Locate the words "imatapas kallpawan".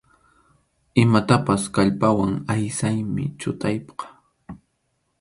1.03-2.33